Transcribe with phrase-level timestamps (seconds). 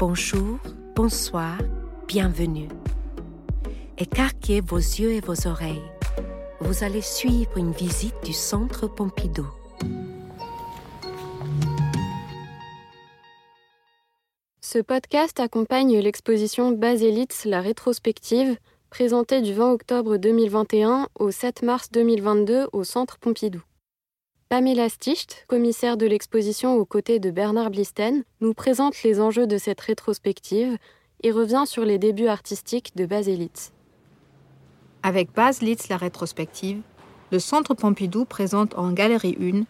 [0.00, 0.58] Bonjour,
[0.96, 1.58] bonsoir,
[2.08, 2.68] bienvenue.
[3.98, 5.82] Écarquez vos yeux et vos oreilles.
[6.62, 9.46] Vous allez suivre une visite du Centre Pompidou.
[14.62, 18.56] Ce podcast accompagne l'exposition Baselitz, la rétrospective,
[18.88, 23.60] présentée du 20 octobre 2021 au 7 mars 2022 au Centre Pompidou.
[24.50, 29.58] Pamela Sticht, commissaire de l'exposition aux côtés de Bernard Blisten, nous présente les enjeux de
[29.58, 30.76] cette rétrospective
[31.22, 33.70] et revient sur les débuts artistiques de Baselitz.
[35.04, 36.80] Avec Baselitz la rétrospective,
[37.30, 39.66] le Centre Pompidou présente en Galerie 1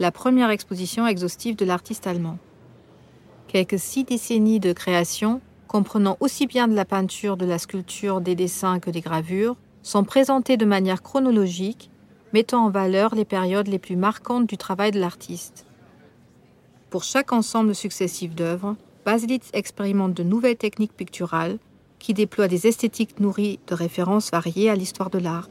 [0.00, 2.38] la première exposition exhaustive de l'artiste allemand.
[3.46, 8.34] Quelques six décennies de création, comprenant aussi bien de la peinture, de la sculpture, des
[8.34, 11.92] dessins que des gravures, sont présentées de manière chronologique
[12.36, 15.64] mettant en valeur les périodes les plus marquantes du travail de l'artiste.
[16.90, 21.58] Pour chaque ensemble successif d'œuvres, Baselitz expérimente de nouvelles techniques picturales
[21.98, 25.48] qui déploient des esthétiques nourries de références variées à l'histoire de l'art.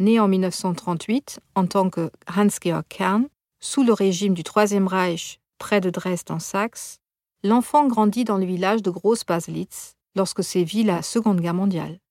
[0.00, 3.28] Né en 1938 en tant que Hans-Georg Kern,
[3.60, 6.98] sous le régime du Troisième Reich près de Dresde en Saxe,
[7.44, 12.01] l'enfant grandit dans le village de Groß Baselitz lorsque sévit la Seconde Guerre mondiale.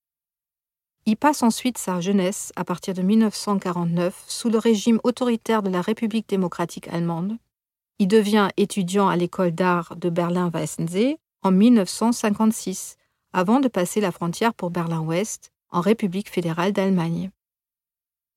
[1.08, 5.82] Il passe ensuite sa jeunesse, à partir de 1949, sous le régime autoritaire de la
[5.82, 7.38] République démocratique allemande.
[7.98, 12.98] Il devient étudiant à l'école d'art de Berlin-Weissensee en 1956,
[13.34, 17.32] avant de passer la frontière pour Berlin-Ouest, en République fédérale d'Allemagne.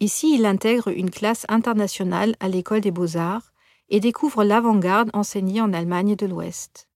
[0.00, 3.52] Ici, il intègre une classe internationale à l'école des beaux-arts
[3.90, 6.88] et découvre l'avant-garde enseignée en Allemagne de l'Ouest.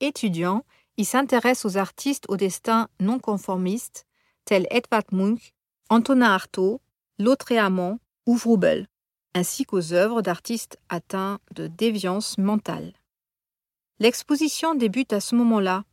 [0.00, 0.64] Étudiant,
[0.96, 4.05] il s'intéresse aux artistes au destin non conformiste
[4.46, 5.52] tels Edvard Munch,
[5.90, 6.80] Antonin Artaud,
[7.18, 8.86] Lautréamont ou Vroubel,
[9.34, 12.94] ainsi qu'aux œuvres d'artistes atteints de déviance mentale.
[13.98, 15.84] L'exposition débute à ce moment-là,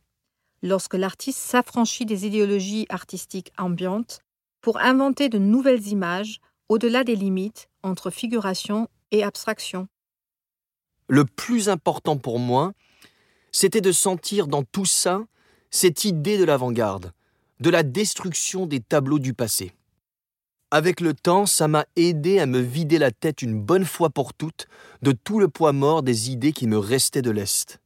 [0.62, 4.20] lorsque l'artiste s'affranchit des idéologies artistiques ambiantes
[4.62, 9.88] pour inventer de nouvelles images au-delà des limites entre figuration et abstraction.
[11.08, 12.72] Le plus important pour moi,
[13.52, 15.22] c'était de sentir dans tout ça
[15.70, 17.12] cette idée de l'avant-garde,
[17.64, 19.72] de la destruction des tableaux du passé.
[20.70, 24.34] Avec le temps, ça m'a aidé à me vider la tête une bonne fois pour
[24.34, 24.66] toutes
[25.00, 27.80] de tout le poids mort des idées qui me restaient de l'Est.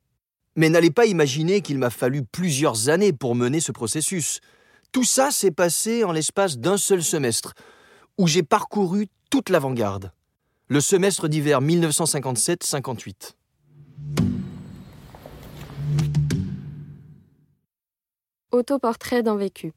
[0.57, 4.41] Mais n'allez pas imaginer qu'il m'a fallu plusieurs années pour mener ce processus.
[4.91, 7.55] Tout ça s'est passé en l'espace d'un seul semestre,
[8.19, 10.11] où j'ai parcouru toute l'avant-garde.
[10.67, 13.37] Le semestre d'hiver 1957-58.
[18.51, 19.75] Autoportrait d'un vécu.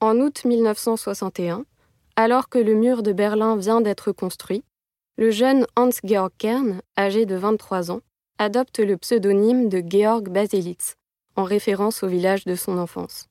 [0.00, 1.66] En août 1961,
[2.16, 4.64] alors que le mur de Berlin vient d'être construit,
[5.18, 8.00] le jeune Hans-Georg Kern, âgé de 23 ans,
[8.38, 10.94] adopte le pseudonyme de Georg Baselitz,
[11.36, 13.26] en référence au village de son enfance.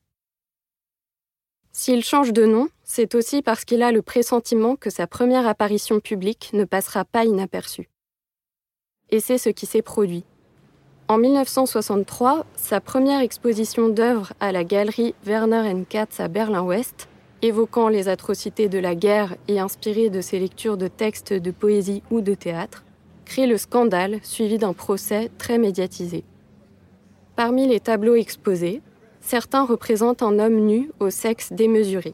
[1.72, 5.98] S'il change de nom, c'est aussi parce qu'il a le pressentiment que sa première apparition
[5.98, 7.90] publique ne passera pas inaperçue.
[9.10, 10.24] Et c'est ce qui s'est produit.
[11.10, 17.08] En 1963, sa première exposition d'œuvres à la galerie Werner Katz à Berlin-Ouest,
[17.40, 22.02] évoquant les atrocités de la guerre et inspirée de ses lectures de textes de poésie
[22.10, 22.84] ou de théâtre,
[23.24, 26.24] crée le scandale suivi d'un procès très médiatisé.
[27.36, 28.82] Parmi les tableaux exposés,
[29.22, 32.12] certains représentent un homme nu au sexe démesuré.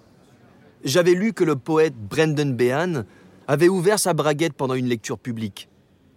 [0.84, 3.02] J'avais lu que le poète Brendan Behan
[3.48, 5.68] avait ouvert sa braguette pendant une lecture publique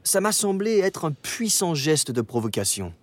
[0.08, 2.94] ça m'a semblé être un puissant geste de provocation.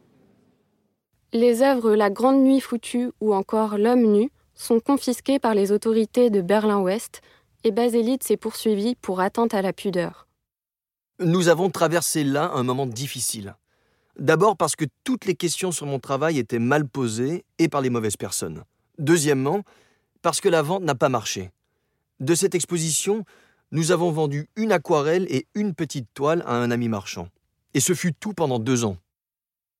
[1.32, 6.30] Les œuvres La Grande Nuit foutue ou encore L'homme nu sont confisquées par les autorités
[6.30, 7.20] de Berlin-Ouest
[7.64, 10.26] et Baselitz est poursuivi pour atteinte à la pudeur.
[11.20, 13.54] Nous avons traversé là un moment difficile.
[14.18, 17.90] D'abord parce que toutes les questions sur mon travail étaient mal posées et par les
[17.90, 18.62] mauvaises personnes.
[18.98, 19.62] Deuxièmement,
[20.22, 21.50] parce que la vente n'a pas marché.
[22.20, 23.24] De cette exposition,
[23.70, 27.28] nous avons vendu une aquarelle et une petite toile à un ami marchand.
[27.74, 28.96] Et ce fut tout pendant deux ans.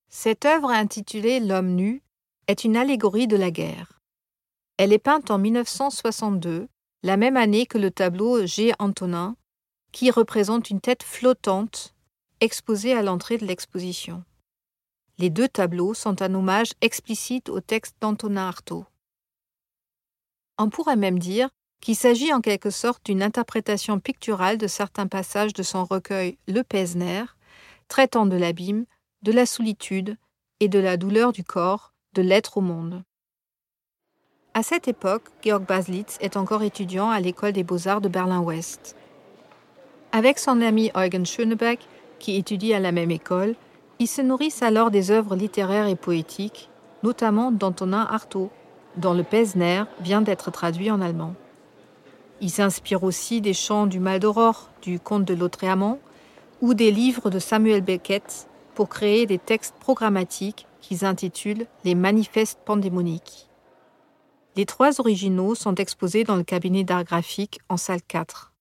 [0.09, 2.03] Cette œuvre intitulée L'homme nu
[2.47, 4.01] est une allégorie de la guerre.
[4.77, 6.69] Elle est peinte en 1962,
[7.03, 8.73] la même année que le tableau G.
[8.79, 9.37] Antonin,
[9.93, 11.95] qui représente une tête flottante
[12.41, 14.25] exposée à l'entrée de l'exposition.
[15.19, 18.85] Les deux tableaux sont un hommage explicite au texte d'Antonin Artaud.
[20.59, 25.53] On pourrait même dire qu'il s'agit en quelque sorte d'une interprétation picturale de certains passages
[25.53, 27.25] de son recueil Le Pesner,
[27.89, 28.87] traitant de l'abîme,
[29.23, 30.17] de la solitude
[30.61, 33.03] et de la douleur du corps, de l'être au monde.
[34.55, 38.97] À cette époque, Georg Baslitz est encore étudiant à l'école des beaux-arts de Berlin-Ouest.
[40.13, 41.81] Avec son ami Eugen Schönebeck,
[42.21, 43.57] qui étudie à la même école,
[43.99, 46.69] Ils se nourrissent alors des œuvres littéraires et poétiques,
[47.03, 48.51] notamment d'Antonin Artaud,
[48.97, 51.35] dont le Pesner vient d'être traduit en allemand.
[52.41, 56.01] Ils s'inspirent aussi des chants du Mal d'Aurore, du Comte de Lautréamont,
[56.61, 62.59] ou des livres de Samuel Beckett pour créer des textes programmatiques qu'ils intitulent les manifestes
[62.65, 63.49] pandémoniques.
[64.57, 68.53] Les trois originaux sont exposés dans le cabinet d'art graphique en salle 4.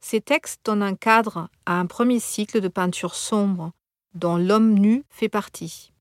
[0.00, 3.72] Ces textes donnent un cadre à un premier cycle de peinture sombre
[4.14, 5.92] dont l'homme nu fait partie.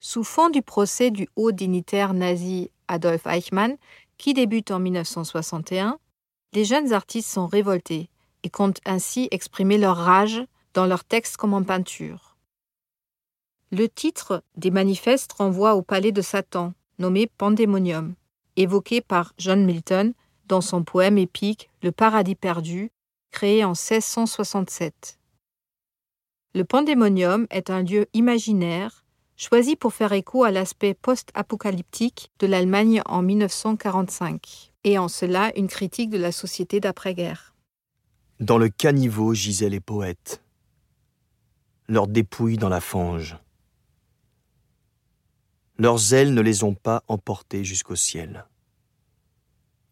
[0.00, 3.76] Sous fond du procès du haut dignitaire nazi Adolf Eichmann,
[4.18, 5.98] qui débute en 1961,
[6.52, 8.10] les jeunes artistes sont révoltés
[8.42, 10.42] et comptent ainsi exprimer leur rage
[10.74, 12.36] dans leurs textes comme en peinture.
[13.70, 18.14] Le titre des manifestes renvoie au palais de Satan, nommé Pandémonium,
[18.56, 20.14] évoqué par John Milton
[20.46, 22.90] dans son poème épique Le paradis perdu,
[23.30, 25.18] créé en 1667.
[26.54, 29.04] Le Pandémonium est un lieu imaginaire
[29.38, 35.68] choisi pour faire écho à l'aspect post-apocalyptique de l'Allemagne en 1945, et en cela une
[35.68, 37.54] critique de la société d'après-guerre.
[38.40, 40.42] Dans le caniveau gisaient les poètes,
[41.86, 43.38] leurs dépouilles dans la fange.
[45.78, 48.44] Leurs ailes ne les ont pas emportés jusqu'au ciel.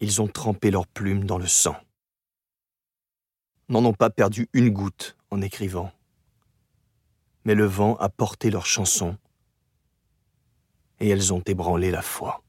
[0.01, 1.77] Ils ont trempé leurs plumes dans le sang.
[3.69, 5.93] N'en ont pas perdu une goutte en écrivant.
[7.45, 9.17] Mais le vent a porté leurs chansons
[11.01, 12.43] et elles ont ébranlé la foi.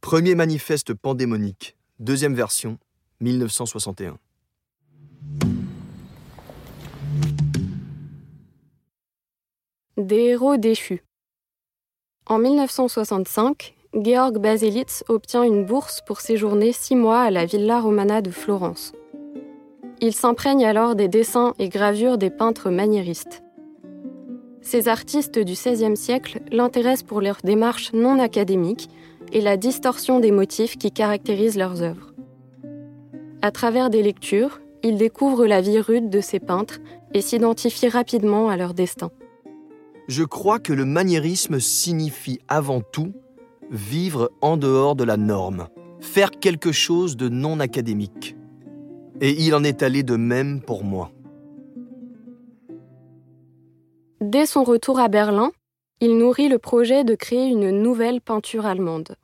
[0.00, 2.78] Premier manifeste pandémonique, deuxième version,
[3.20, 4.18] 1961.
[9.96, 11.04] Des héros déchus.
[12.26, 18.22] En 1965, Georg Baselitz obtient une bourse pour séjourner six mois à la Villa Romana
[18.22, 18.92] de Florence.
[20.00, 23.41] Il s'imprègne alors des dessins et gravures des peintres maniéristes.
[24.62, 28.88] Ces artistes du XVIe siècle l'intéressent pour leur démarche non académique
[29.32, 32.14] et la distorsion des motifs qui caractérisent leurs œuvres.
[33.42, 36.78] À travers des lectures, il découvre la vie rude de ces peintres
[37.12, 39.10] et s'identifie rapidement à leur destin.
[40.08, 43.12] Je crois que le maniérisme signifie avant tout
[43.70, 45.68] vivre en dehors de la norme,
[46.00, 48.36] faire quelque chose de non académique.
[49.20, 51.10] Et il en est allé de même pour moi.
[54.22, 55.50] Dès son retour à Berlin,
[55.98, 59.16] il nourrit le projet de créer une nouvelle peinture allemande.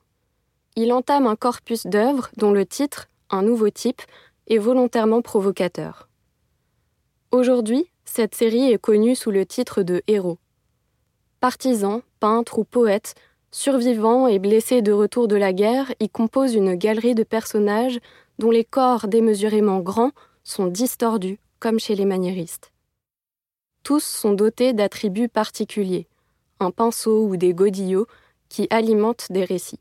[0.75, 4.03] Il entame un corpus d'œuvres dont le titre, Un nouveau type,
[4.49, 6.09] est volontairement provocateur.
[7.31, 10.39] Aujourd'hui, cette série est connue sous le titre de Héros.
[11.39, 13.15] Partisans, peintres ou poètes,
[13.53, 18.01] survivants et blessés de retour de la guerre y composent une galerie de personnages
[18.41, 20.11] dont les corps démesurément grands
[20.43, 22.73] sont distordus, comme chez les maniéristes.
[23.89, 26.09] Tous sont dotés d'attributs particuliers,
[26.61, 28.07] un pinceau ou des godillots
[28.51, 29.81] qui alimentent des récits.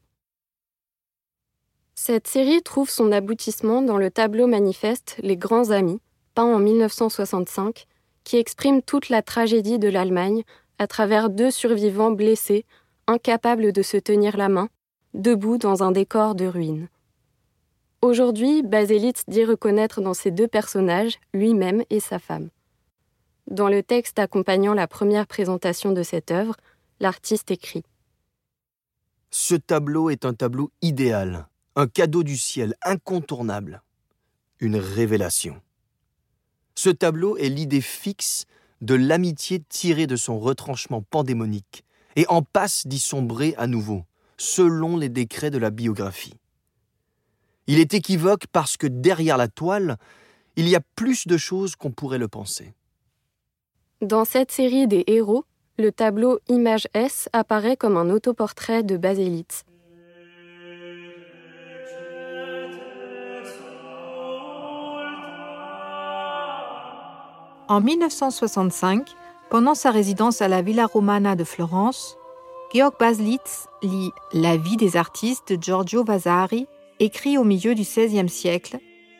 [1.93, 5.99] Cette série trouve son aboutissement dans le tableau manifeste Les Grands Amis,
[6.35, 7.85] peint en 1965,
[8.23, 10.43] qui exprime toute la tragédie de l'Allemagne
[10.79, 12.63] à travers deux survivants blessés,
[13.07, 14.69] incapables de se tenir la main,
[15.15, 16.87] debout dans un décor de ruines.
[18.01, 22.47] Aujourd'hui, Baselitz dit reconnaître dans ces deux personnages lui-même et sa femme.
[23.47, 26.57] Dans le texte accompagnant la première présentation de cette œuvre,
[26.99, 27.83] l'artiste écrit
[29.31, 33.81] Ce tableau est un tableau idéal, un cadeau du ciel incontournable,
[34.59, 35.61] une révélation.
[36.75, 38.47] Ce tableau est l'idée fixe
[38.81, 41.85] de l'amitié tirée de son retranchement pandémonique
[42.17, 44.03] et en passe d'y sombrer à nouveau,
[44.37, 46.35] selon les décrets de la biographie.
[47.65, 49.97] Il est équivoque parce que derrière la toile,
[50.57, 52.73] il y a plus de choses qu'on pourrait le penser.
[54.03, 55.43] Dans cette série des héros,
[55.79, 59.63] le tableau Image S apparaît comme un autoportrait de Baselitz.
[67.67, 69.15] En 1965,
[69.49, 72.17] pendant sa résidence à la Villa Romana de Florence,
[72.71, 76.67] Georg Baselitz lit La vie des artistes de Giorgio Vasari,
[76.99, 78.77] écrit au milieu du XVIe siècle,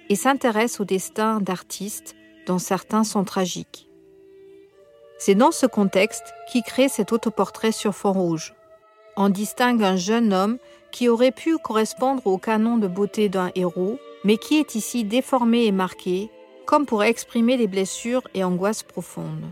[0.09, 2.15] et s'intéresse au destin d'artistes
[2.45, 3.86] dont certains sont tragiques.
[5.17, 8.53] C'est dans ce contexte qu'il crée cet autoportrait sur fond rouge.
[9.15, 10.57] On distingue un jeune homme
[10.91, 15.65] qui aurait pu correspondre au canon de beauté d'un héros, mais qui est ici déformé
[15.65, 16.29] et marqué,
[16.65, 19.51] comme pour exprimer les blessures et angoisses profondes.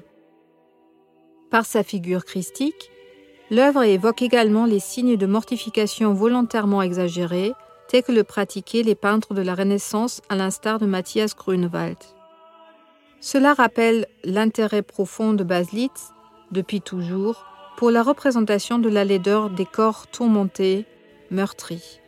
[1.50, 2.92] Par sa figure christique,
[3.50, 7.54] l'œuvre évoque également les signes de mortification volontairement exagérés,
[7.88, 11.98] tels que le pratiquaient les peintres de la Renaissance à l'instar de Matthias Grunewald.
[13.22, 16.12] Cela rappelle l'intérêt profond de Baslitz,
[16.52, 17.46] depuis toujours,
[17.78, 20.86] pour la représentation de la laideur des corps tourmentés,
[21.32, 22.00] meurtris.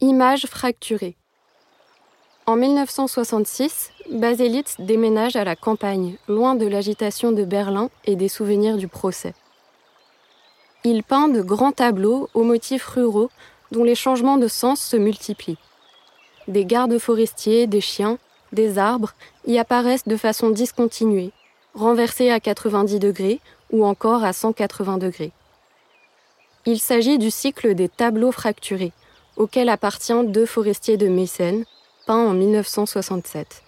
[0.00, 1.16] Images fracturées.
[2.44, 8.76] En 1966, Baselitz déménage à la campagne, loin de l'agitation de Berlin et des souvenirs
[8.76, 9.32] du procès.
[10.84, 13.30] Il peint de grands tableaux aux motifs ruraux
[13.70, 15.58] dont les changements de sens se multiplient.
[16.48, 18.18] Des gardes forestiers, des chiens,
[18.52, 19.14] des arbres
[19.46, 21.30] y apparaissent de façon discontinuée,
[21.74, 25.32] renversés à 90 degrés ou encore à 180 degrés.
[26.66, 28.92] Il s'agit du cycle des tableaux fracturés,
[29.36, 31.64] auquel appartient Deux forestiers de Mécène,
[32.06, 33.62] peint en 1967.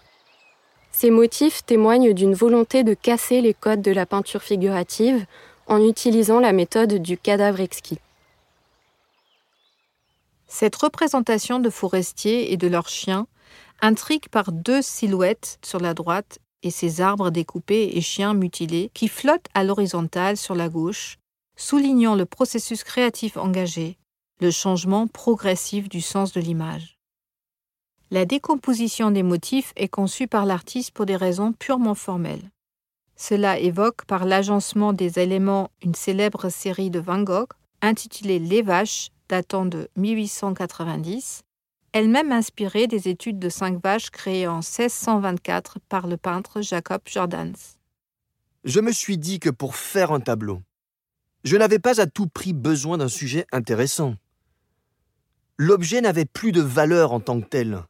[0.90, 5.26] Ces motifs témoignent d'une volonté de casser les codes de la peinture figurative
[5.66, 7.98] en utilisant la méthode du cadavre exquis.
[10.46, 13.26] Cette représentation de forestiers et de leurs chiens
[13.80, 19.08] intrigue par deux silhouettes sur la droite et ces arbres découpés et chiens mutilés qui
[19.08, 21.18] flottent à l'horizontale sur la gauche,
[21.56, 23.98] soulignant le processus créatif engagé,
[24.40, 26.98] le changement progressif du sens de l'image.
[28.10, 32.50] La décomposition des motifs est conçue par l'artiste pour des raisons purement formelles.
[33.16, 39.10] Cela évoque par l'agencement des éléments une célèbre série de Van Gogh intitulée Les Vaches,
[39.28, 41.42] datant de 1890,
[41.92, 47.52] elle-même inspirée des études de cinq vaches créées en 1624 par le peintre Jacob Jordans.
[48.64, 50.62] Je me suis dit que pour faire un tableau,
[51.44, 54.16] je n'avais pas à tout prix besoin d'un sujet intéressant.
[55.56, 57.84] L'objet n'avait plus de valeur en tant que tel.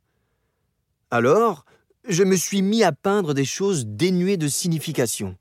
[1.10, 1.64] Alors,
[2.06, 5.36] je me suis mis à peindre des choses dénuées de signification.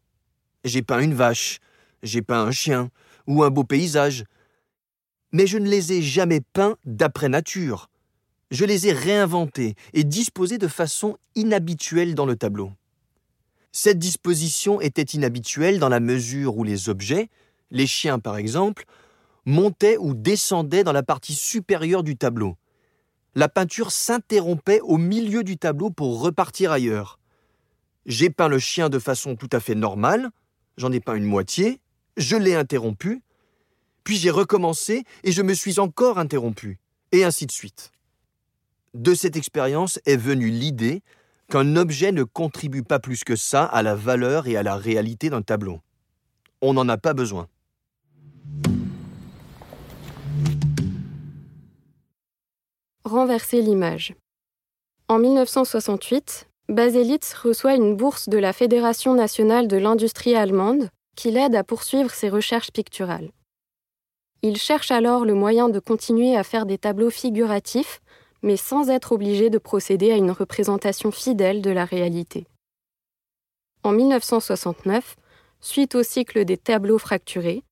[0.63, 1.59] J'ai peint une vache,
[2.03, 2.89] j'ai peint un chien,
[3.27, 4.25] ou un beau paysage.
[5.31, 7.89] Mais je ne les ai jamais peints d'après nature.
[8.51, 12.71] Je les ai réinventés et disposés de façon inhabituelle dans le tableau.
[13.71, 17.29] Cette disposition était inhabituelle dans la mesure où les objets,
[17.71, 18.85] les chiens par exemple,
[19.45, 22.55] montaient ou descendaient dans la partie supérieure du tableau,
[23.35, 27.19] la peinture s'interrompait au milieu du tableau pour repartir ailleurs.
[28.05, 30.29] J'ai peint le chien de façon tout à fait normale,
[30.77, 31.79] j'en ai peint une moitié,
[32.17, 33.21] je l'ai interrompu,
[34.03, 36.79] puis j'ai recommencé et je me suis encore interrompu,
[37.11, 37.91] et ainsi de suite.
[38.93, 41.01] De cette expérience est venue l'idée
[41.49, 45.29] qu'un objet ne contribue pas plus que ça à la valeur et à la réalité
[45.29, 45.81] d'un tableau.
[46.61, 47.47] On n'en a pas besoin.
[53.03, 54.15] Renverser l'image.
[55.07, 61.55] En 1968, Baselitz reçoit une bourse de la Fédération nationale de l'industrie allemande qui l'aide
[61.55, 63.31] à poursuivre ses recherches picturales.
[64.41, 68.01] Il cherche alors le moyen de continuer à faire des tableaux figuratifs,
[68.41, 72.45] mais sans être obligé de procéder à une représentation fidèle de la réalité.
[73.83, 75.15] En 1969,
[75.61, 77.63] suite au cycle des tableaux fracturés,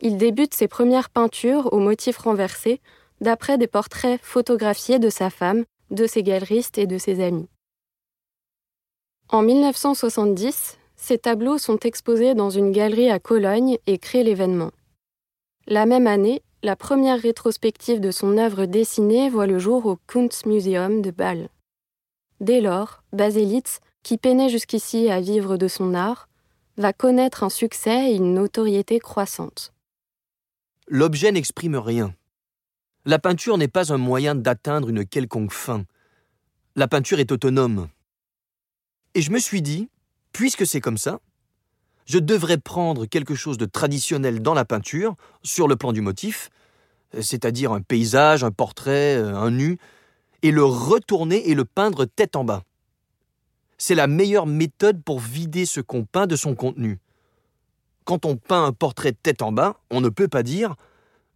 [0.00, 2.80] il débute ses premières peintures aux motifs renversés
[3.20, 7.48] d'après des portraits photographiés de sa femme, de ses galeristes et de ses amis.
[9.28, 14.70] En 1970, ces tableaux sont exposés dans une galerie à Cologne et créent l'événement.
[15.66, 21.00] La même année, la première rétrospective de son œuvre dessinée voit le jour au Kunstmuseum
[21.00, 21.48] de Bâle.
[22.40, 26.28] Dès lors, Baselitz, qui peinait jusqu'ici à vivre de son art,
[26.76, 29.72] va connaître un succès et une notoriété croissante.
[30.86, 32.14] L'objet n'exprime rien.
[33.10, 35.84] La peinture n'est pas un moyen d'atteindre une quelconque fin.
[36.76, 37.88] La peinture est autonome.
[39.16, 39.88] Et je me suis dit,
[40.30, 41.18] puisque c'est comme ça,
[42.06, 46.50] je devrais prendre quelque chose de traditionnel dans la peinture, sur le plan du motif,
[47.20, 49.78] c'est-à-dire un paysage, un portrait, un nu,
[50.42, 52.62] et le retourner et le peindre tête en bas.
[53.76, 57.00] C'est la meilleure méthode pour vider ce qu'on peint de son contenu.
[58.04, 60.76] Quand on peint un portrait tête en bas, on ne peut pas dire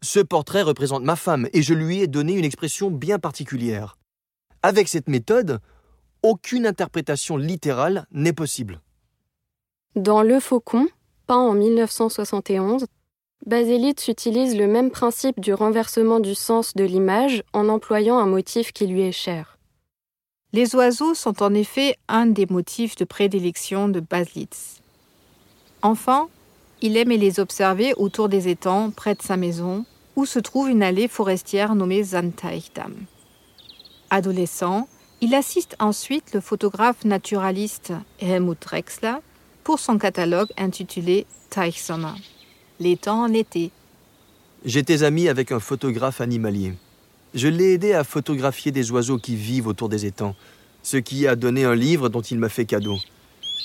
[0.04, 3.96] ce portrait représente ma femme et je lui ai donné une expression bien particulière.
[4.62, 5.60] Avec cette méthode,
[6.22, 8.80] aucune interprétation littérale n'est possible.
[9.96, 10.88] Dans Le Faucon,
[11.26, 12.86] peint en 1971,
[13.46, 18.72] Baselitz utilise le même principe du renversement du sens de l'image en employant un motif
[18.72, 19.58] qui lui est cher.
[20.52, 24.80] Les oiseaux sont en effet un des motifs de prédilection de Baselitz.
[25.82, 26.28] Enfin,
[26.80, 29.84] il aimait les observer autour des étangs près de sa maison,
[30.16, 32.94] où se trouve une allée forestière nommée Zanteichdamm.
[34.10, 34.88] Adolescent,
[35.20, 39.16] il assiste ensuite le photographe naturaliste Helmut Drexler
[39.64, 42.20] pour son catalogue intitulé Teichsommer,
[42.80, 43.70] l'étang en été.
[44.64, 46.74] J'étais ami avec un photographe animalier.
[47.34, 50.36] Je l'ai aidé à photographier des oiseaux qui vivent autour des étangs,
[50.82, 52.98] ce qui a donné un livre dont il m'a fait cadeau.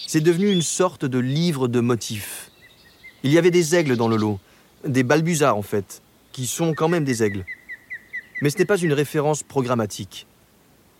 [0.07, 2.49] C'est devenu une sorte de livre de motifs.
[3.23, 4.39] Il y avait des aigles dans le lot,
[4.87, 6.01] des balbuzards en fait,
[6.31, 7.45] qui sont quand même des aigles.
[8.41, 10.27] Mais ce n'est pas une référence programmatique.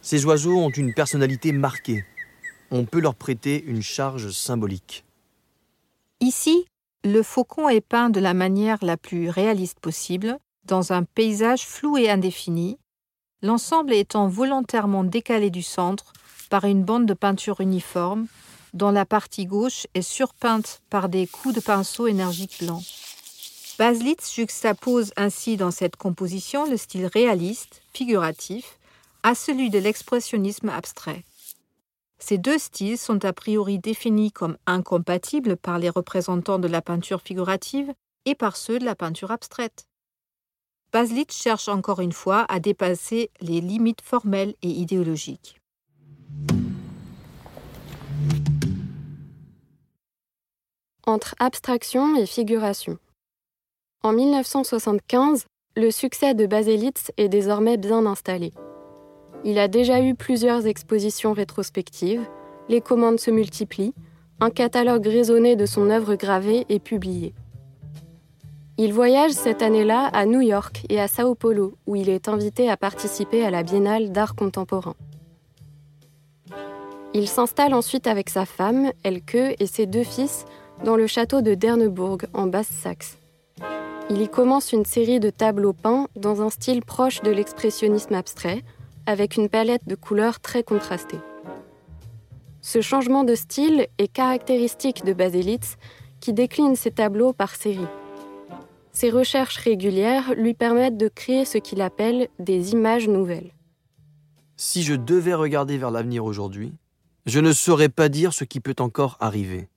[0.02, 2.06] Ces oiseaux ont une personnalité marquée.
[2.72, 5.04] On peut leur prêter une charge symbolique.
[6.20, 6.66] Ici,
[7.04, 11.98] le faucon est peint de la manière la plus réaliste possible, dans un paysage flou
[11.98, 12.78] et indéfini,
[13.42, 16.14] l'ensemble étant volontairement décalé du centre
[16.50, 18.28] par une bande de peinture uniforme,
[18.74, 22.84] dont la partie gauche est surpeinte par des coups de pinceau énergiques blancs.
[23.80, 28.78] Baslitz juxtapose ainsi dans cette composition le style réaliste, figuratif,
[29.24, 31.24] à celui de l'expressionnisme abstrait.
[32.18, 37.22] Ces deux styles sont a priori définis comme incompatibles par les représentants de la peinture
[37.22, 37.94] figurative
[38.26, 39.88] et par ceux de la peinture abstraite.
[40.92, 45.62] Baslitz cherche encore une fois à dépasser les limites formelles et idéologiques.
[51.06, 53.00] Entre abstraction et figuration.
[54.02, 58.54] En 1975, le succès de Baselitz est désormais bien installé.
[59.44, 62.26] Il a déjà eu plusieurs expositions rétrospectives,
[62.70, 63.94] les commandes se multiplient,
[64.40, 67.34] un catalogue raisonné de son œuvre gravée est publié.
[68.78, 72.70] Il voyage cette année-là à New York et à Sao Paulo, où il est invité
[72.70, 74.96] à participer à la Biennale d'art contemporain.
[77.14, 80.46] Il s'installe ensuite avec sa femme, Elke, et ses deux fils
[80.86, 83.19] dans le château de Dernebourg, en Basse-Saxe.
[84.12, 88.64] Il y commence une série de tableaux peints dans un style proche de l'expressionnisme abstrait,
[89.06, 91.20] avec une palette de couleurs très contrastée.
[92.62, 95.78] Ce changement de style est caractéristique de Baselitz,
[96.20, 97.88] qui décline ses tableaux par série.
[98.92, 103.54] Ses recherches régulières lui permettent de créer ce qu'il appelle des images nouvelles.
[104.58, 106.74] Si je devais regarder vers l'avenir aujourd'hui,
[107.28, 109.70] je ne saurais pas dire ce qui peut encore arriver.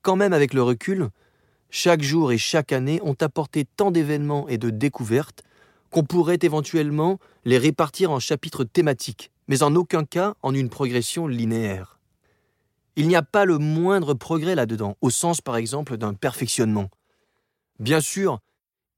[0.00, 1.10] Quand même avec le recul,
[1.76, 5.42] chaque jour et chaque année ont apporté tant d'événements et de découvertes
[5.90, 11.26] qu'on pourrait éventuellement les répartir en chapitres thématiques, mais en aucun cas en une progression
[11.26, 11.98] linéaire.
[12.94, 16.90] Il n'y a pas le moindre progrès là-dedans, au sens par exemple d'un perfectionnement.
[17.80, 18.38] Bien sûr,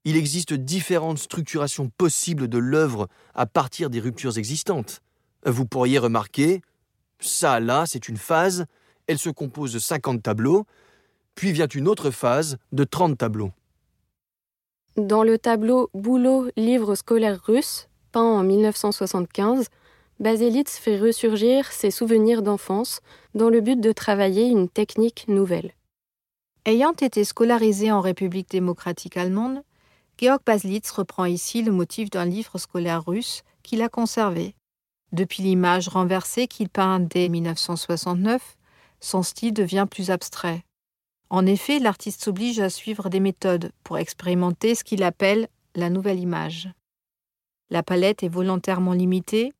[0.05, 5.01] il existe différentes structurations possibles de l'œuvre à partir des ruptures existantes.
[5.47, 6.61] Vous pourriez remarquer,
[7.19, 8.67] ça là, c'est une phase,
[9.07, 10.67] elle se compose de 50 tableaux,
[11.37, 13.51] puis vient une autre phase de 30 tableaux.
[14.97, 19.67] Dans le tableau Boulot, livre scolaire russe, peint en 1975,
[20.19, 23.01] Baselitz fait ressurgir ses souvenirs d'enfance
[23.35, 25.73] dans le but de travailler une technique nouvelle.
[26.65, 29.61] Ayant été scolarisé en République démocratique allemande,
[30.19, 34.55] Georg Baselitz reprend ici le motif d'un livre scolaire russe qu'il a conservé.
[35.11, 38.57] Depuis l'image renversée qu'il peint dès 1969,
[38.99, 40.63] son style devient plus abstrait.
[41.29, 46.19] En effet, l'artiste s'oblige à suivre des méthodes pour expérimenter ce qu'il appelle la nouvelle
[46.19, 46.69] image.
[47.69, 49.53] La palette est volontairement limitée,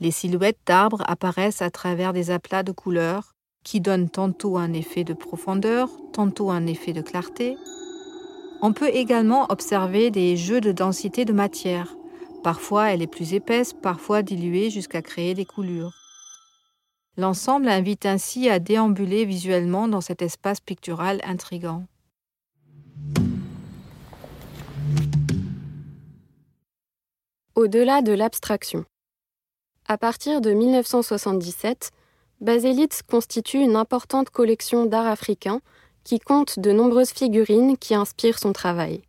[0.00, 5.04] les silhouettes d'arbres apparaissent à travers des aplats de couleurs qui donnent tantôt un effet
[5.04, 7.56] de profondeur, tantôt un effet de clarté.
[8.60, 11.96] On peut également observer des jeux de densité de matière.
[12.42, 16.03] Parfois elle est plus épaisse, parfois diluée jusqu'à créer des coulures.
[17.16, 21.84] L'ensemble invite ainsi à déambuler visuellement dans cet espace pictural intrigant.
[27.54, 28.84] Au-delà de l'abstraction.
[29.86, 31.92] À partir de 1977,
[32.40, 35.60] Baselitz constitue une importante collection d'art africain
[36.02, 39.02] qui compte de nombreuses figurines qui inspirent son travail.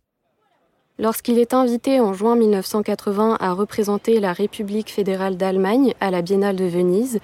[0.98, 6.56] Lorsqu'il est invité en juin 1980 à représenter la République fédérale d'Allemagne à la Biennale
[6.56, 7.18] de Venise,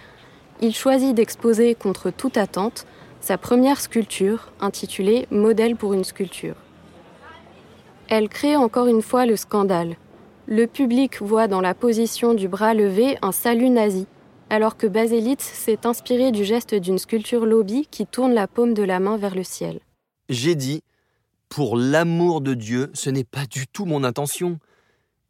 [0.60, 2.86] il choisit d'exposer contre toute attente
[3.20, 6.56] sa première sculpture intitulée Modèle pour une sculpture.
[8.08, 9.96] Elle crée encore une fois le scandale.
[10.46, 14.06] Le public voit dans la position du bras levé un salut nazi,
[14.50, 18.82] alors que Baselitz s'est inspiré du geste d'une sculpture lobby qui tourne la paume de
[18.82, 19.80] la main vers le ciel.
[20.28, 20.82] J'ai dit,
[21.48, 24.58] pour l'amour de Dieu, ce n'est pas du tout mon intention.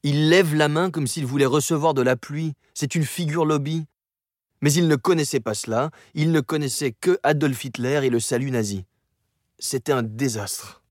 [0.03, 2.55] Il lève la main comme s'il voulait recevoir de la pluie.
[2.75, 3.85] C'est une figure lobby.
[4.63, 8.51] Mais il ne connaissait pas cela, il ne connaissait que Adolf Hitler et le salut
[8.51, 8.85] nazi.
[9.59, 10.83] C'était un désastre.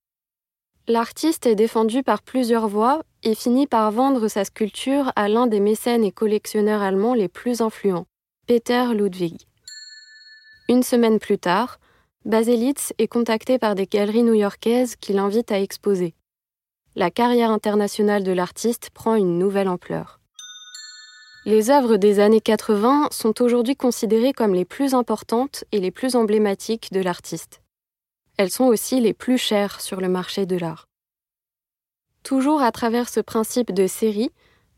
[0.88, 5.60] L'artiste est défendu par plusieurs voix et finit par vendre sa sculpture à l'un des
[5.60, 8.08] mécènes et collectionneurs allemands les plus influents,
[8.48, 9.38] Peter Ludwig.
[10.70, 11.80] Une semaine plus tard,
[12.24, 16.14] Baselitz est contacté par des galeries new-yorkaises qui l'invitent à exposer.
[16.96, 20.21] la carrière internationale de l'artiste prend une nouvelle ampleur.
[21.44, 26.16] Les œuvres des années 80 sont aujourd'hui considérées comme les plus importantes et les plus
[26.16, 27.62] emblématiques de l'artiste.
[28.38, 30.88] Elles sont aussi les plus chères sur le marché de l'art.
[32.22, 34.30] Toujours à travers ce principe de série,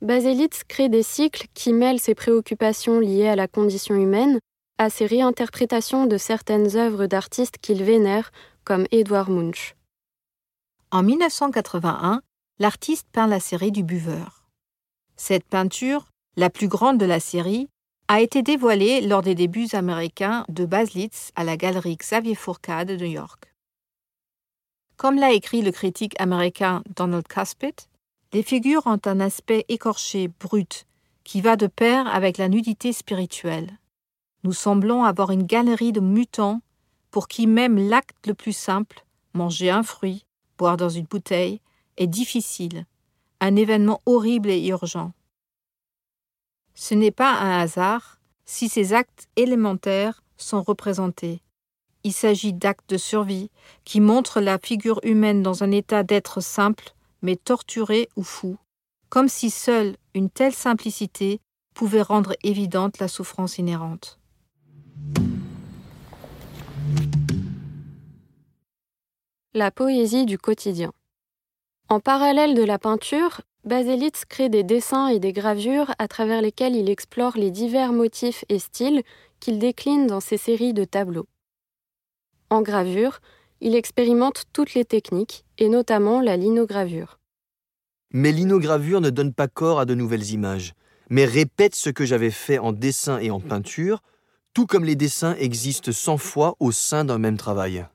[0.02, 4.40] Baselitz crée des cycles qui mêlent ses préoccupations liées à la condition humaine
[4.78, 8.32] à ses réinterprétations de certaines œuvres d'artistes qu'il vénère,
[8.64, 9.76] comme Edouard Munch.
[10.92, 12.22] En 1981,
[12.60, 14.46] l'artiste peint la série du buveur.
[15.16, 17.70] Cette peinture, la plus grande de la série,
[18.08, 22.98] a été dévoilée lors des débuts américains de Baselitz à la galerie Xavier Fourcade de
[22.98, 23.54] New York.
[24.98, 27.76] Comme l'a écrit le critique américain Donald Caspit,
[28.34, 30.86] les figures ont un aspect écorché, brut,
[31.24, 33.78] qui va de pair avec la nudité spirituelle.
[34.44, 36.62] Nous semblons avoir une galerie de mutants
[37.12, 40.26] pour qui même l'acte le plus simple, manger un fruit,
[40.58, 41.62] boire dans une bouteille,
[41.98, 42.86] est difficile,
[43.40, 45.14] un événement horrible et urgent.
[46.76, 51.42] Ce n'est pas un hasard si ces actes élémentaires sont représentés.
[52.04, 53.50] Il s'agit d'actes de survie
[53.86, 58.58] qui montrent la figure humaine dans un état d'être simple, mais torturé ou fou,
[59.10, 61.40] comme si seule une telle simplicité
[61.74, 64.20] pouvait rendre évidente la souffrance inhérente.
[69.54, 70.92] La poésie du quotidien.
[71.88, 76.76] En parallèle de la peinture, Baselitz crée des dessins et des gravures à travers lesquels
[76.76, 79.04] il explore les divers motifs et styles
[79.40, 81.28] qu'il décline dans ses séries de tableaux.
[82.50, 83.20] En gravure,
[83.62, 87.20] il expérimente toutes les techniques, et notamment la linogravure.
[88.12, 90.74] Mais l'inogravure ne donne pas corps à de nouvelles images,
[91.10, 94.02] mais répète ce que j'avais fait en dessin et en peinture,
[94.54, 97.88] tout comme les dessins existent cent fois au sein d'un même travail.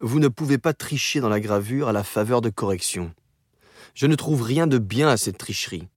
[0.00, 3.14] Vous ne pouvez pas tricher dans la gravure à la faveur de corrections.
[3.94, 5.88] Je ne trouve rien de bien à cette tricherie,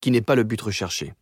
[0.00, 1.14] qui n'est pas le but recherché.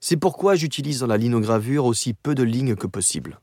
[0.00, 3.40] C'est pourquoi j'utilise dans la linogravure aussi peu de lignes que possible.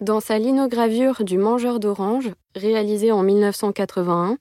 [0.00, 4.38] Dans sa linogravure du Mangeur d'orange, réalisée en 1981,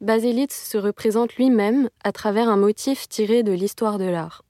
[0.00, 4.42] Baselitz se représente lui-même à travers un motif tiré de l'histoire de l'art.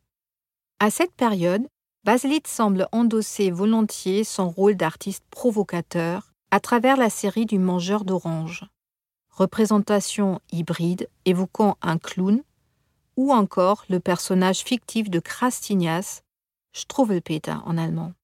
[0.78, 1.66] À cette période,
[2.04, 8.64] Baselitz semble endosser volontiers son rôle d'artiste provocateur à travers la série du Mangeur d'orange.
[9.36, 12.42] Représentation hybride évoquant un clown
[13.16, 16.22] ou encore le personnage fictif de Krastignas,
[16.72, 18.14] Struwwelpeter en allemand.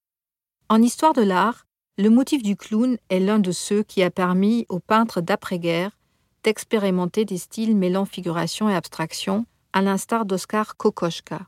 [0.70, 1.66] En histoire de l'art,
[1.98, 5.98] le motif du clown est l'un de ceux qui a permis aux peintres d'après-guerre
[6.44, 9.44] d'expérimenter des styles mêlant figuration et abstraction,
[9.74, 11.46] à l'instar d'Oskar Kokoschka.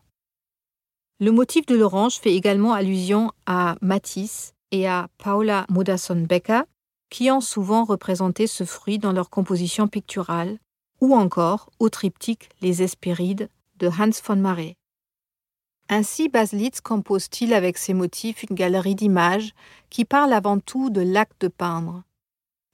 [1.20, 6.62] Le motif de l'orange fait également allusion à Matisse et à Paula Modersohn-Becker,
[7.11, 10.59] qui ont souvent représenté ce fruit dans leurs compositions picturales,
[11.01, 14.77] ou encore au triptyque Les Hespérides de Hans von Maré.
[15.88, 19.53] Ainsi, Baslitz compose-t-il avec ses motifs une galerie d'images
[19.90, 22.03] qui parle avant tout de l'acte de peindre.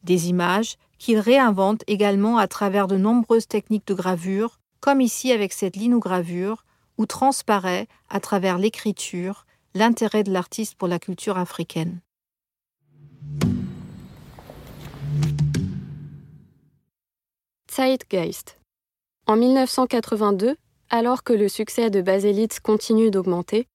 [0.05, 5.53] Des images qu'il réinvente également à travers de nombreuses techniques de gravure, comme ici avec
[5.53, 6.65] cette linogravure,
[6.99, 12.01] où transparaît, à travers l'écriture, l'intérêt de l'artiste pour la culture africaine.
[19.27, 20.55] En 1982,
[20.91, 23.69] alors que le succès de Baselitz continue d'augmenter,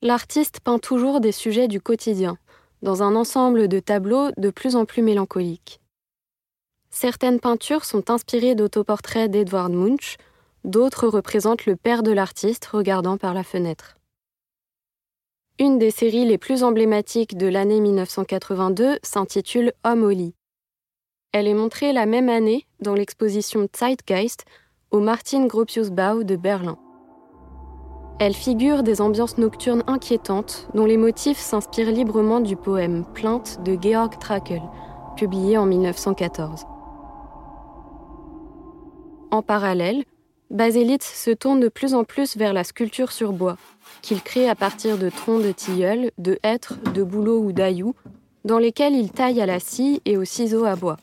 [0.00, 2.38] l'artiste peint toujours des sujets du quotidien,
[2.80, 5.80] dans un ensemble de tableaux de plus en plus mélancoliques.
[6.88, 10.16] Certaines peintures sont inspirées d'autoportraits d'Edvard Munch,
[10.64, 13.98] d'autres représentent le père de l'artiste regardant par la fenêtre.
[15.58, 20.34] Une des séries les plus emblématiques de l'année 1982 s'intitule Homme au lit.
[21.32, 24.44] Elle est montrée la même année dans l'exposition Zeitgeist
[24.90, 26.76] au Martin Gropiusbau de Berlin.
[28.18, 33.78] Elle figure des ambiances nocturnes inquiétantes dont les motifs s'inspirent librement du poème Plainte de
[33.80, 34.60] Georg Trakl,
[35.16, 36.64] publié en 1914.
[39.30, 40.02] En parallèle,
[40.50, 43.56] Baselitz se tourne de plus en plus vers la sculpture sur bois,
[44.02, 47.94] qu'il crée à partir de troncs de tilleul, de hêtres, de bouleaux ou d'ailloux,
[48.44, 50.96] dans lesquels il taille à la scie et au ciseau à bois.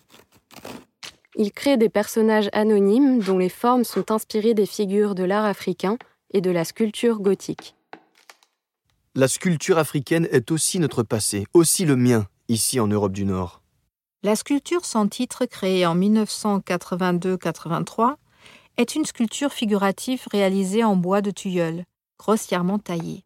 [1.39, 5.99] Il crée des personnages anonymes dont les formes sont inspirées des figures de l'art africain
[6.33, 7.75] et de la sculpture gothique.
[9.13, 13.61] La sculpture africaine est aussi notre passé, aussi le mien, ici en Europe du Nord.
[14.23, 18.15] La sculpture sans titre, créée en 1982-83,
[18.77, 21.83] est une sculpture figurative réalisée en bois de tuyeul,
[22.17, 23.23] grossièrement taillée.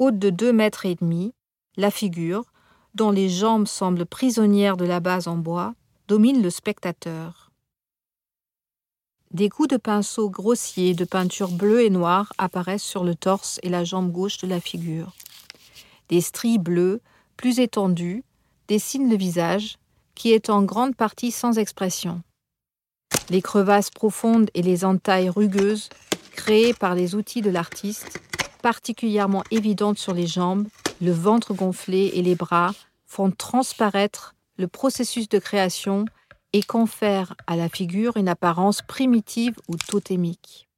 [0.00, 1.34] Haute de deux mètres et demi,
[1.76, 2.46] la figure,
[2.94, 5.74] dont les jambes semblent prisonnières de la base en bois,
[6.10, 7.52] domine le spectateur.
[9.30, 13.68] Des coups de pinceau grossiers de peinture bleue et noire apparaissent sur le torse et
[13.68, 15.14] la jambe gauche de la figure.
[16.08, 17.00] Des stries bleues,
[17.36, 18.24] plus étendues,
[18.66, 19.78] dessinent le visage,
[20.16, 22.22] qui est en grande partie sans expression.
[23.28, 25.90] Les crevasses profondes et les entailles rugueuses,
[26.32, 28.18] créées par les outils de l'artiste,
[28.62, 30.66] particulièrement évidentes sur les jambes,
[31.00, 32.74] le ventre gonflé et les bras,
[33.06, 36.04] font transparaître le processus de création
[36.52, 40.68] et confère à la figure une apparence primitive ou totémique.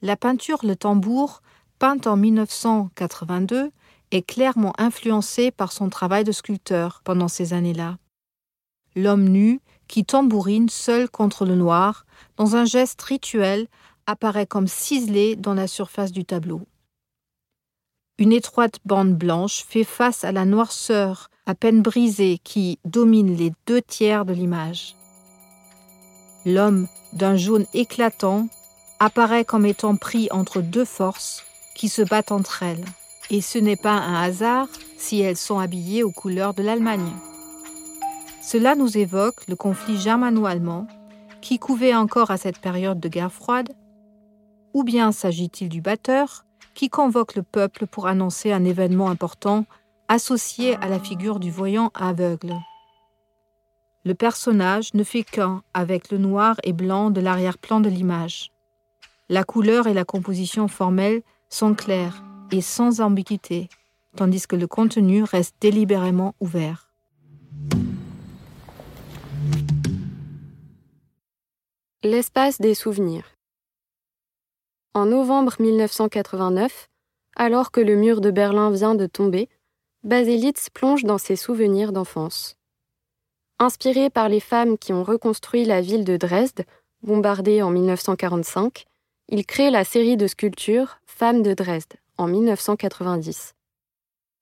[0.00, 1.42] La peinture Le Tambour,
[1.78, 3.72] peinte en 1982,
[4.12, 7.98] est clairement influencée par son travail de sculpteur pendant ces années-là.
[8.94, 13.66] L'homme nu, qui tambourine seul contre le noir, dans un geste rituel,
[14.06, 16.62] apparaît comme ciselé dans la surface du tableau.
[18.20, 23.50] Une étroite bande blanche fait face à la noirceur à peine brisée qui domine les
[23.66, 24.94] deux tiers de l'image.
[26.44, 28.48] L'homme, d'un jaune éclatant,
[28.98, 32.84] apparaît comme étant pris entre deux forces qui se battent entre elles.
[33.30, 37.12] Et ce n'est pas un hasard si elles sont habillées aux couleurs de l'Allemagne.
[38.42, 40.86] Cela nous évoque le conflit germano-allemand
[41.40, 43.70] qui couvait encore à cette période de guerre froide,
[44.74, 46.44] ou bien s'agit-il du batteur
[46.80, 49.66] qui convoque le peuple pour annoncer un événement important
[50.08, 52.54] associé à la figure du voyant aveugle.
[54.06, 58.50] Le personnage ne fait qu'un avec le noir et blanc de l'arrière-plan de l'image.
[59.28, 63.68] La couleur et la composition formelle sont claires et sans ambiguïté,
[64.16, 66.88] tandis que le contenu reste délibérément ouvert.
[72.02, 73.26] L'espace des souvenirs.
[74.92, 76.88] En novembre 1989,
[77.36, 79.48] alors que le mur de Berlin vient de tomber,
[80.02, 82.56] Baselitz plonge dans ses souvenirs d'enfance.
[83.60, 86.64] Inspiré par les femmes qui ont reconstruit la ville de Dresde,
[87.02, 88.86] bombardée en 1945,
[89.28, 93.54] il crée la série de sculptures Femmes de Dresde en 1990.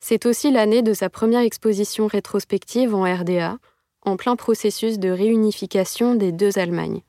[0.01, 3.59] C'est aussi l'année de sa première exposition rétrospective en RDA,
[4.01, 7.03] en plein processus de réunification des deux Allemagnes.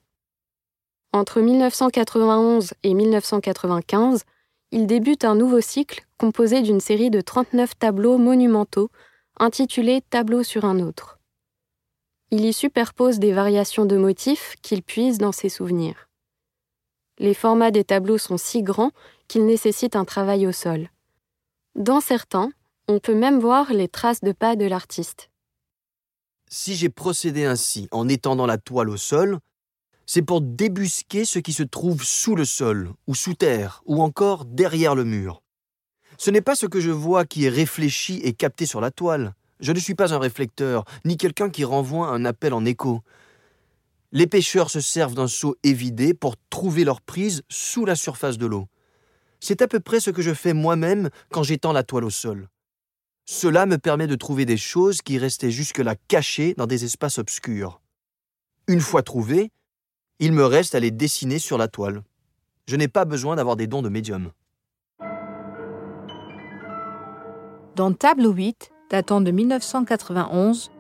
[1.12, 4.24] Entre 1991 et 1995,
[4.72, 8.92] il débute un nouveau cycle composé d'une série de 39 tableaux monumentaux
[9.40, 11.18] intitulés Tableaux sur un autre.
[12.30, 16.10] Il y superpose des variations de motifs qu'il puise dans ses souvenirs.
[17.18, 18.92] Les formats des tableaux sont si grands
[19.28, 20.90] qu'ils nécessitent un travail au sol.
[21.74, 22.52] Dans certains,
[22.88, 25.32] on peut même voir les traces de pas de l'artiste.
[26.50, 29.40] Si j'ai procédé ainsi en étendant la toile au sol,
[30.12, 34.46] c'est pour débusquer ce qui se trouve sous le sol, ou sous terre, ou encore
[34.46, 35.44] derrière le mur.
[36.18, 39.36] Ce n'est pas ce que je vois qui est réfléchi et capté sur la toile.
[39.60, 43.04] Je ne suis pas un réflecteur, ni quelqu'un qui renvoie un appel en écho.
[44.12, 48.48] Les pêcheurs se servent d'un seau évidé pour trouver leur prise sous la surface de
[48.48, 48.68] l'eau.
[49.40, 52.50] C'est à peu près ce que je fais moi-même quand j'étends la toile au sol.
[53.28, 57.80] Cela me permet de trouver des choses qui restaient jusque-là cachées dans des espaces obscurs.
[58.68, 59.52] Une fois trouvées,
[60.20, 62.04] il me reste à les dessiner sur la toile.
[62.68, 64.32] Je n'ai pas besoin d'avoir des dons de médium.
[67.76, 70.72] Dans Tableau 8, datant de 1991,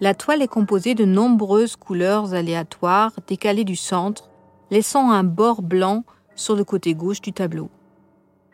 [0.00, 4.30] la toile est composée de nombreuses couleurs aléatoires décalées du centre,
[4.70, 6.04] laissant un bord blanc
[6.34, 7.70] sur le côté gauche du tableau.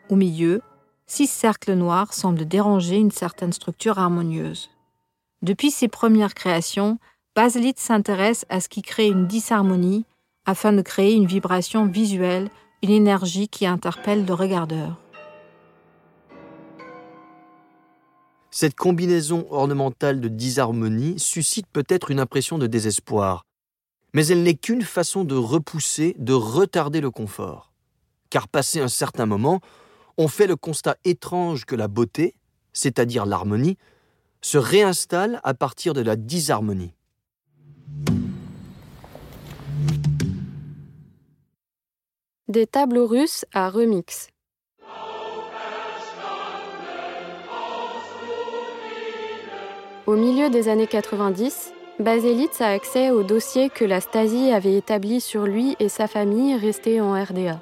[0.09, 0.61] Au milieu,
[1.07, 4.69] six cercles noirs semblent déranger une certaine structure harmonieuse.
[5.41, 6.97] Depuis ses premières créations,
[7.35, 10.05] Baselitz s'intéresse à ce qui crée une disharmonie
[10.45, 12.49] afin de créer une vibration visuelle,
[12.81, 14.99] une énergie qui interpelle le regardeur.
[18.51, 23.45] Cette combinaison ornementale de disharmonie suscite peut-être une impression de désespoir,
[24.13, 27.71] mais elle n'est qu'une façon de repousser, de retarder le confort.
[28.29, 29.59] Car passé un certain moment,
[30.17, 32.35] on fait le constat étrange que la beauté,
[32.73, 33.77] c'est-à-dire l'harmonie,
[34.41, 36.93] se réinstalle à partir de la disharmonie.
[42.53, 44.27] Des tableaux russes à remix.
[50.05, 55.19] Au milieu des années 90, Baselitz a accès aux dossiers que la Stasi avait établis
[55.19, 57.59] sur lui et sa famille restés en RDA.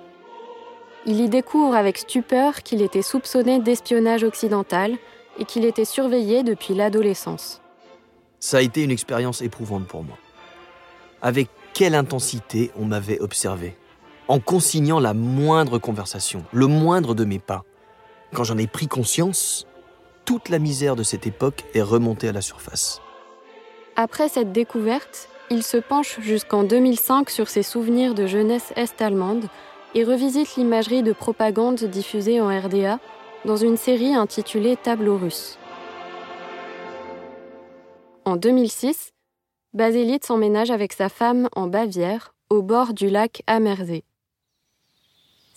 [1.05, 4.97] Il y découvre avec stupeur qu'il était soupçonné d'espionnage occidental
[5.39, 7.61] et qu'il était surveillé depuis l'adolescence.
[8.41, 10.17] Ça a été une expérience éprouvante pour moi.
[11.21, 13.77] Avec quelle intensité on m'avait observé
[14.31, 17.65] en consignant la moindre conversation, le moindre de mes pas.
[18.33, 19.67] Quand j'en ai pris conscience,
[20.23, 23.01] toute la misère de cette époque est remontée à la surface.
[23.97, 29.47] Après cette découverte, il se penche jusqu'en 2005 sur ses souvenirs de jeunesse est-allemande
[29.95, 33.01] et revisite l'imagerie de propagande diffusée en RDA
[33.43, 35.59] dans une série intitulée Tableau russe.
[38.23, 39.11] En 2006,
[39.73, 44.05] Baselitz emménage avec sa femme en Bavière, au bord du lac Ammersee.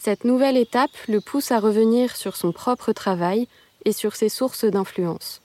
[0.04, 3.48] Cette nouvelle étape le pousse à revenir sur son propre travail
[3.86, 5.40] et sur ses sources d'influence.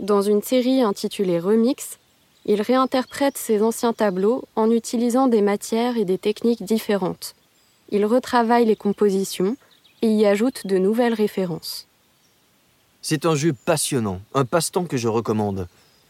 [0.00, 2.00] Dans une série intitulée Remix,
[2.44, 7.36] il réinterprète ses anciens tableaux en utilisant des matières et des techniques différentes.
[7.90, 9.56] Il retravaille les compositions
[10.02, 11.86] et y ajoute de nouvelles références.
[13.00, 15.68] C'est un jeu passionnant, un passe-temps que je recommande.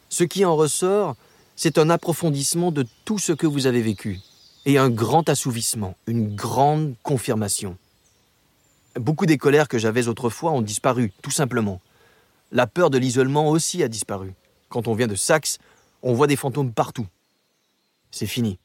[0.08, 1.16] Ce qui en ressort,
[1.54, 4.20] c'est un approfondissement de tout ce que vous avez vécu
[4.66, 7.76] et un grand assouvissement, une grande confirmation.
[8.96, 11.80] Beaucoup des colères que j'avais autrefois ont disparu, tout simplement.
[12.50, 14.34] La peur de l'isolement aussi a disparu.
[14.68, 15.58] Quand on vient de Saxe,
[16.02, 17.06] on voit des fantômes partout.
[18.10, 18.58] C'est fini.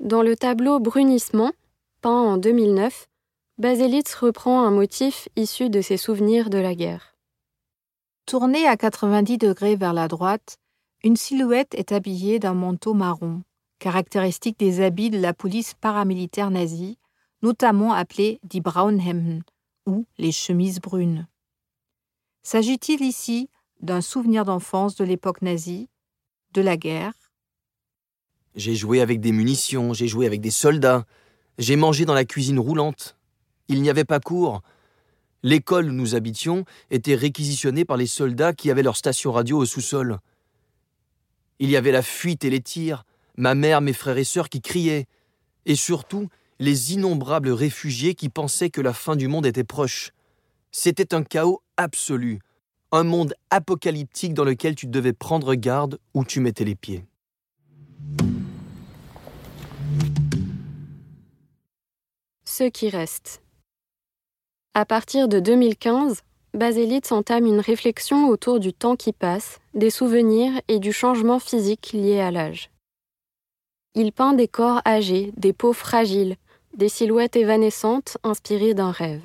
[0.00, 1.52] Dans le tableau Brunissement,
[2.00, 3.08] peint en 2009,
[3.58, 7.14] Baselitz reprend un motif issu de ses souvenirs de la guerre.
[8.24, 10.56] Tourné à 90 degrés vers la droite,
[11.04, 13.42] une silhouette est habillée d'un manteau marron,
[13.80, 16.98] caractéristique des habits de la police paramilitaire nazie,
[17.42, 19.42] notamment appelés die Braunhemden
[19.86, 21.26] ou les chemises brunes.
[22.42, 23.48] S'agit-il ici
[23.80, 25.88] d'un souvenir d'enfance de l'époque nazie,
[26.52, 27.14] de la guerre?
[28.54, 31.06] J'ai joué avec des munitions, j'ai joué avec des soldats,
[31.58, 33.16] j'ai mangé dans la cuisine roulante,
[33.68, 34.62] il n'y avait pas cours.
[35.42, 39.64] L'école où nous habitions était réquisitionnée par les soldats qui avaient leur station radio au
[39.64, 40.18] sous-sol.
[41.60, 43.04] Il y avait la fuite et les tirs,
[43.40, 45.06] ma mère, mes frères et sœurs qui criaient,
[45.64, 50.12] et surtout les innombrables réfugiés qui pensaient que la fin du monde était proche.
[50.72, 52.40] C'était un chaos absolu,
[52.92, 57.06] un monde apocalyptique dans lequel tu devais prendre garde où tu mettais les pieds.
[62.44, 63.42] Ce qui reste.
[64.74, 66.20] À partir de 2015,
[66.52, 71.92] Baselitz entame une réflexion autour du temps qui passe, des souvenirs et du changement physique
[71.94, 72.70] lié à l'âge.
[73.94, 76.36] Il peint des corps âgés, des peaux fragiles,
[76.76, 79.22] des silhouettes évanescentes inspirées d'un rêve.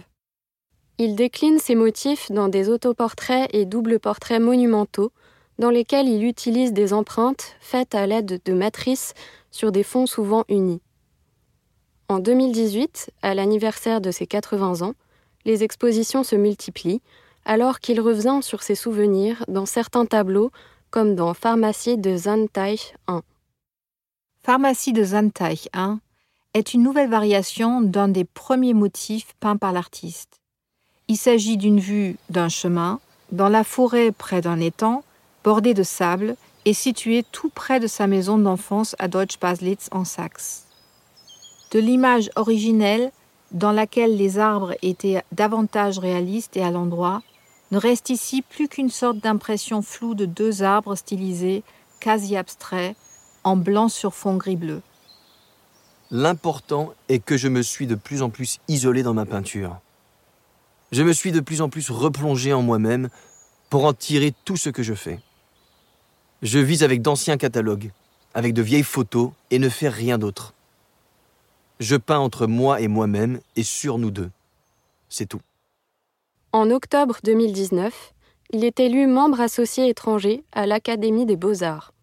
[0.98, 5.12] Il décline ses motifs dans des autoportraits et doubles portraits monumentaux,
[5.60, 9.14] dans lesquels il utilise des empreintes faites à l'aide de matrices
[9.52, 10.82] sur des fonds souvent unis.
[12.10, 14.94] En 2018, à l'anniversaire de ses 80 ans,
[15.46, 17.02] les expositions se multiplient,
[17.46, 20.52] alors qu'il revient sur ses souvenirs dans certains tableaux,
[20.90, 23.22] comme dans Pharmacie de Zanteich 1.
[24.46, 26.00] Pharmacie de Zanteich 1
[26.54, 30.40] est une nouvelle variation d'un des premiers motifs peints par l'artiste.
[31.08, 33.00] Il s'agit d'une vue d'un chemin,
[33.32, 35.04] dans la forêt près d'un étang,
[35.44, 40.06] bordé de sable et situé tout près de sa maison d'enfance à Deutsch Baslitz en
[40.06, 40.68] Saxe.
[41.72, 43.12] De l'image originelle
[43.50, 47.24] dans laquelle les arbres étaient davantage réalistes et à l'endroit,
[47.72, 51.64] ne reste ici plus qu'une sorte d'impression floue de deux arbres stylisés,
[52.00, 52.96] quasi abstraits,
[53.46, 54.82] en blanc sur fond gris-bleu.
[56.12, 59.80] L'important est que je me suis de plus en plus isolé dans ma peinture.
[60.92, 63.10] Je me suis de plus en plus replongé en moi-même
[63.70, 65.20] pour en tirer tout ce que je fais.
[66.42, 67.92] Je vis avec d'anciens catalogues,
[68.34, 70.54] avec de vieilles photos et ne fais rien d'autre.
[71.80, 74.32] Je peins entre moi et moi-même et sur nous deux.
[75.10, 75.42] C'est tout.
[76.52, 78.14] En octobre 2019,
[78.52, 81.95] il est élu membre associé étranger à l'Académie des beaux-arts.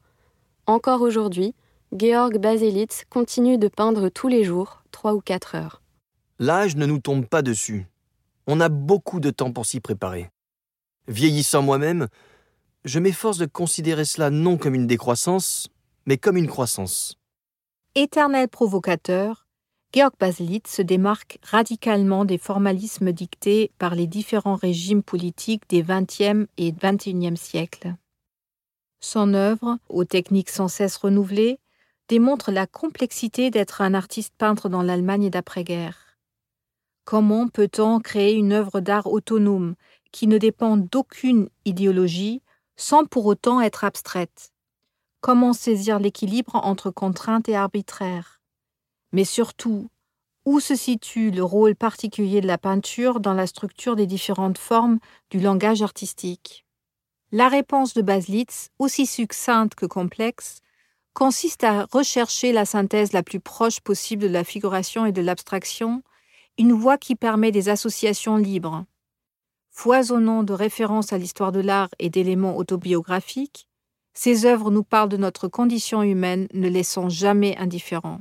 [0.72, 1.54] Encore aujourd'hui,
[1.94, 5.82] Georg Baselitz continue de peindre tous les jours, trois ou quatre heures.
[6.38, 7.87] L'âge ne nous tombe pas dessus.
[8.46, 10.30] On a beaucoup de temps pour s'y préparer.
[11.08, 12.08] Vieillissant moi-même,
[12.87, 15.68] je m'efforce de considérer cela non comme une décroissance,
[16.06, 17.18] mais comme une croissance.
[17.94, 19.46] Éternel provocateur,
[19.94, 26.46] Georg Baselitz se démarque radicalement des formalismes dictés par les différents régimes politiques des XXe
[26.56, 27.94] et XXIe siècles.
[29.03, 31.59] Son œuvre, aux techniques sans cesse renouvelées,
[32.09, 36.17] démontre la complexité d'être un artiste peintre dans l'Allemagne d'après-guerre.
[37.05, 39.75] Comment peut-on créer une œuvre d'art autonome
[40.13, 42.42] qui ne dépend d'aucune idéologie
[42.77, 44.53] sans pour autant être abstraite?
[45.21, 48.38] Comment saisir l'équilibre entre contrainte et arbitraire
[49.13, 49.88] mais surtout,
[50.44, 54.98] où se situe le rôle particulier de la peinture dans la structure des différentes formes
[55.31, 56.62] du langage artistique?
[57.35, 60.60] La réponse de Baslitz, aussi succincte que complexe,
[61.14, 66.02] consiste à rechercher la synthèse la plus proche possible de la figuration et de l'abstraction,
[66.58, 68.85] une voie qui permet des associations libres.
[69.70, 73.66] Foisonnant de références à l'histoire de l'art et d'éléments autobiographiques,
[74.14, 78.20] Ses œuvres nous parlent de notre condition humaine, ne laissant jamais indifférent.